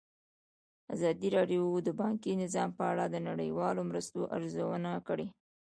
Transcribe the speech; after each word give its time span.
ازادي 0.93 1.29
راډیو 1.37 1.63
د 1.87 1.89
بانکي 2.01 2.33
نظام 2.43 2.69
په 2.77 2.83
اړه 2.91 3.05
د 3.09 3.15
نړیوالو 3.29 3.81
مرستو 3.89 4.19
ارزونه 4.35 4.91
کړې. 5.07 5.27